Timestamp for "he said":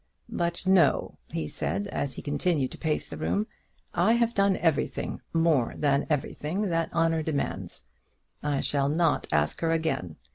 1.29-1.85